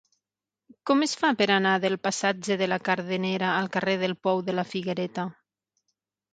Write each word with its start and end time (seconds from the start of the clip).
Com 0.89 1.05
es 1.07 1.13
fa 1.23 1.29
per 1.41 1.47
anar 1.55 1.73
de 1.83 1.91
la 1.95 1.99
passatge 2.07 2.59
de 2.63 2.69
la 2.71 2.81
Cadernera 2.89 3.53
al 3.61 3.71
carrer 3.79 3.97
del 4.07 4.19
Pou 4.25 4.45
de 4.51 4.59
la 4.59 4.67
Figuereta? 4.75 5.31